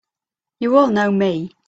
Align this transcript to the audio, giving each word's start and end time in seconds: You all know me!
You 0.59 0.77
all 0.77 0.87
know 0.87 1.11
me! 1.11 1.51